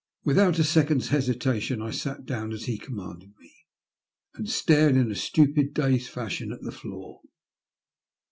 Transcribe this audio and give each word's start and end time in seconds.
Without 0.23 0.57
a 0.57 0.63
second's 0.63 1.09
hesitation 1.09 1.79
I 1.79 1.91
sat 1.91 2.25
down 2.25 2.53
as 2.53 2.63
he 2.65 2.79
commanded 2.79 3.33
me, 3.37 3.53
and 4.33 4.49
stared 4.49 4.95
in 4.95 5.11
a 5.11 5.15
stupid, 5.15 5.75
dazed 5.75 6.09
fashion 6.09 6.51
at 6.51 6.61
the 6.63 6.71
floor. 6.71 7.21